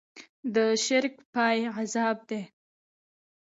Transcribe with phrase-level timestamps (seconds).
[0.53, 2.41] د شرک پای عذاب دی.